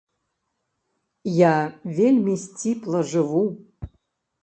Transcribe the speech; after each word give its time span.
Я 1.33 1.53
вельмі 2.01 2.35
сціпла 2.47 3.07
жыву. 3.15 3.47